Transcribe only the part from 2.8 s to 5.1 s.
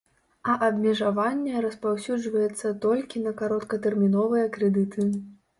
толькі на кароткатэрміновыя крэдыты.